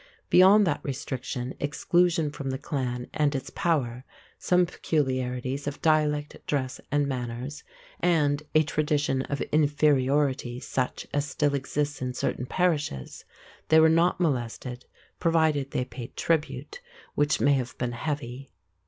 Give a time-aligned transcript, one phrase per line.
[0.31, 4.03] Beyond that restriction, exclusion from the clan and its power,
[4.39, 7.63] some peculiarities of dialect, dress, and manners,
[7.99, 13.25] and a tradition of inferiority such as still exists in certain parishes,
[13.69, 14.85] they were not molested,
[15.19, 16.81] provided they paid tribute,
[17.13, 18.49] which may have been heavy.